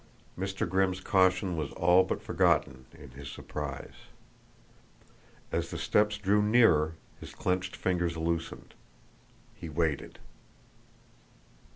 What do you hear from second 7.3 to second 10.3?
clenched fingers loosened; he waited.